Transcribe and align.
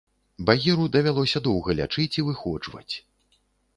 Багіру 0.49 0.87
давялося 0.95 1.43
доўга 1.49 1.77
лячыць 1.81 2.09
і 2.19 2.27
выходжваць. 2.31 2.93